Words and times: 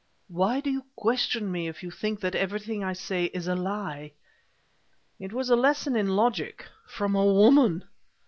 "Why 0.29 0.61
do 0.61 0.71
you 0.71 0.83
question 0.95 1.51
me 1.51 1.67
if 1.67 1.83
you 1.83 1.91
think 1.91 2.21
that 2.21 2.33
everything 2.33 2.83
I 2.83 2.93
say 2.93 3.25
is 3.25 3.47
a 3.47 3.55
lie?" 3.55 4.13
It 5.19 5.31
was 5.31 5.51
a 5.51 5.55
lesson 5.55 5.95
in 5.95 6.15
logic 6.15 6.65
from 6.87 7.13
a 7.13 7.23
woman! 7.23 7.83